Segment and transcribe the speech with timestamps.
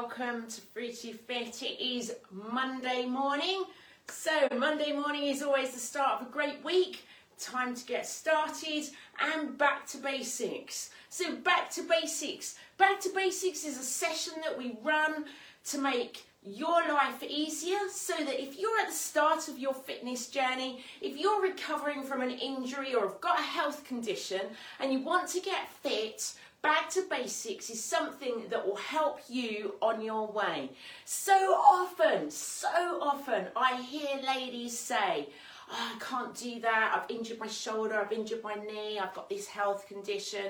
[0.00, 1.60] welcome to Fruity Fit.
[1.60, 3.64] It is Monday morning.
[4.06, 7.04] So, Monday morning is always the start of a great week.
[7.36, 8.84] Time to get started
[9.18, 10.90] and back to basics.
[11.08, 12.60] So, back to basics.
[12.76, 15.24] Back to basics is a session that we run
[15.64, 20.28] to make your life easier so that if you're at the start of your fitness
[20.28, 24.42] journey, if you're recovering from an injury or have got a health condition
[24.78, 29.74] and you want to get fit, back to basics is something that will help you
[29.80, 30.70] on your way.
[31.04, 35.28] So often, so often, I hear ladies say,
[35.70, 39.28] oh, I can't do that, I've injured my shoulder, I've injured my knee, I've got
[39.28, 40.46] this health condition.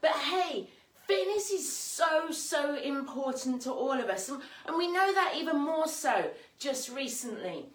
[0.00, 0.68] But hey,
[1.06, 4.28] fitness is so, so important to all of us.
[4.28, 7.66] And, and we know that even more so just recently.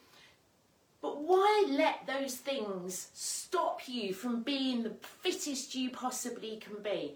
[1.01, 7.15] But why let those things stop you from being the fittest you possibly can be?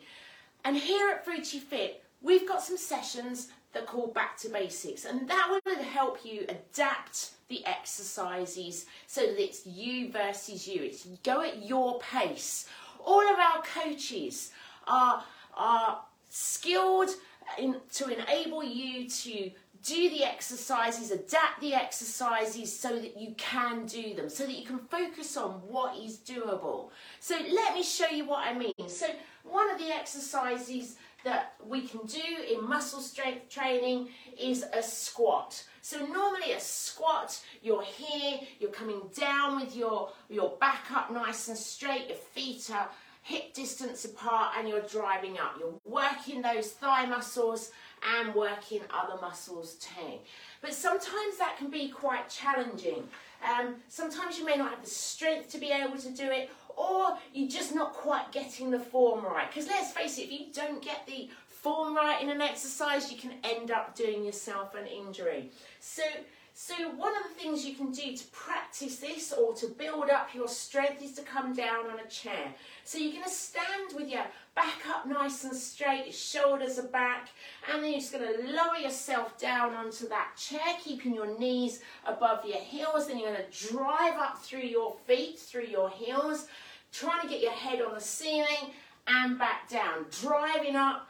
[0.66, 5.28] And here at Fruity Fit, we've got some sessions that call back to basics, and
[5.30, 10.84] that will help you adapt the exercises so that it's you versus you.
[10.84, 12.68] It's go at your pace.
[13.06, 14.52] All of our coaches
[14.88, 15.24] are
[15.56, 16.00] are
[16.30, 17.10] skilled
[17.58, 19.52] in, to enable you to
[19.84, 24.66] do the exercises, adapt the exercises so that you can do them, so that you
[24.66, 26.90] can focus on what is doable.
[27.20, 28.90] So let me show you what I mean.
[28.90, 29.08] So
[29.44, 35.64] one of the exercises that we can do in muscle strength training is a squat.
[35.82, 41.48] So normally a squat, you're here, you're coming down with your, your back up nice
[41.48, 42.90] and straight, your feet are
[43.30, 45.56] hip distance apart and you're driving up.
[45.60, 47.72] You're working those thigh muscles
[48.18, 50.18] and working other muscles too.
[50.62, 53.04] But sometimes that can be quite challenging.
[53.48, 57.18] Um, sometimes you may not have the strength to be able to do it, or
[57.32, 59.48] you're just not quite getting the form right.
[59.48, 63.18] Because let's face it, if you don't get the form right in an exercise, you
[63.20, 65.52] can end up doing yourself an injury.
[65.80, 66.02] So
[66.62, 70.36] so one of the things you can do to practice this or to build up
[70.36, 72.54] your strength is to come down on a chair.
[72.84, 74.26] So you're going to stand with your
[74.56, 77.30] back up nice and straight, your shoulders are back,
[77.72, 81.80] and then you're just going to lower yourself down onto that chair, keeping your knees
[82.06, 83.08] above your heels.
[83.08, 86.48] Then you're going to drive up through your feet, through your heels,
[86.92, 88.74] trying to get your head on the ceiling
[89.08, 91.08] and back down, driving up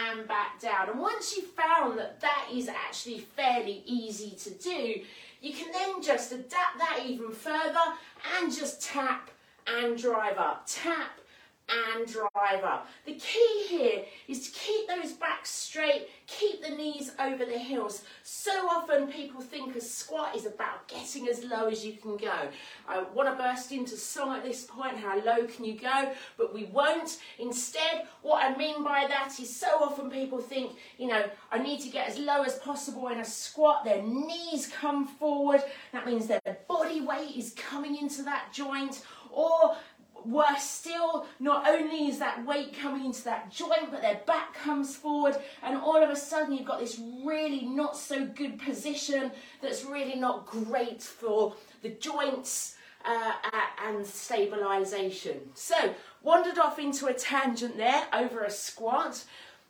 [0.00, 0.90] and back down.
[0.90, 5.00] And once you've found that that is actually fairly easy to do,
[5.40, 7.78] you can then just adapt that even further
[8.38, 9.30] and just tap
[9.66, 11.18] and drive up, tap
[11.94, 12.88] and drive up.
[13.06, 18.04] The key here is to keep those backs straight, keep the knees over the heels.
[18.22, 22.48] So often people think a squat is about getting as low as you can go.
[22.88, 26.12] I want to burst into song at this point, how low can you go?
[26.36, 27.18] But we won't.
[27.38, 31.80] Instead, what I mean by that is so often people think, you know, I need
[31.80, 33.84] to get as low as possible in a squat.
[33.84, 35.62] Their knees come forward.
[35.92, 39.02] That means their body weight is coming into that joint.
[39.30, 39.76] Or
[40.26, 44.96] worse still, not only is that weight coming into that joint, but their back comes
[44.96, 49.84] forward, and all of a sudden you've got this really not so good position that's
[49.84, 53.32] really not great for the joints uh,
[53.86, 55.40] and stabilization.
[55.54, 59.24] So, wandered off into a tangent there over a squat.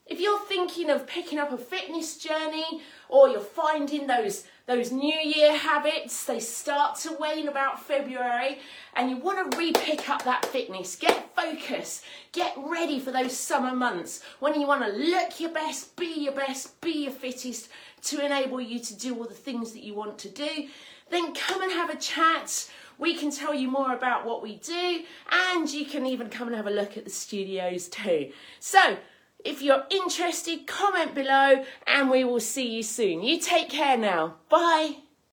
[0.06, 5.18] If you're thinking of picking up a fitness journey or you're finding those those new
[5.18, 8.58] year habits, they start to wane about February
[8.94, 12.02] and you want to re-pick up that fitness, get focus,
[12.32, 16.32] get ready for those summer months when you want to look your best, be your
[16.32, 17.68] best, be your fittest
[18.02, 20.68] to enable you to do all the things that you want to do,
[21.10, 22.68] then come and have a chat.
[22.98, 26.56] We can tell you more about what we do and you can even come and
[26.56, 28.30] have a look at the studios too.
[28.60, 28.96] So,
[29.44, 33.22] if you're interested, comment below and we will see you soon.
[33.22, 34.36] You take care now.
[34.48, 34.96] Bye.